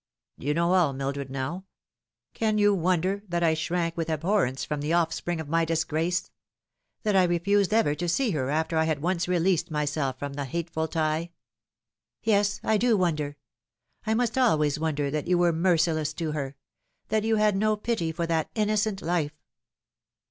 You 0.39 0.55
know 0.55 0.73
all, 0.73 0.93
Mildred, 0.93 1.29
now. 1.29 1.65
Can 2.33 2.57
you 2.57 2.73
wonder 2.73 3.21
that 3.29 3.43
I 3.43 3.53
shrank 3.53 3.95
with 3.95 4.09
abhorrence 4.09 4.65
from 4.65 4.81
the 4.81 4.93
offspring 4.93 5.39
of 5.39 5.47
my 5.47 5.63
disgrace 5.63 6.31
that 7.03 7.15
I 7.15 7.23
refused 7.25 7.71
ever 7.71 7.93
to 7.93 8.09
see 8.09 8.31
her 8.31 8.49
after 8.49 8.77
I 8.79 8.85
had 8.85 9.03
once 9.03 9.27
released 9.27 9.69
myself 9.69 10.17
from 10.17 10.33
the 10.33 10.45
hateful 10.45 10.87
tie 10.87 11.29
?""Yes, 12.23 12.59
I 12.63 12.77
do 12.77 12.97
wonder; 12.97 13.37
I 14.03 14.15
must 14.15 14.39
always 14.39 14.79
wonder 14.79 15.11
that 15.11 15.27
you 15.27 15.37
were 15.37 15.53
merciless 15.53 16.13
to 16.13 16.31
her 16.31 16.55
that 17.09 17.23
you 17.23 17.35
had 17.35 17.55
no 17.55 17.75
pity 17.77 18.11
for 18.11 18.25
that 18.25 18.49
innoceut 18.55 19.03
life." 19.03 19.37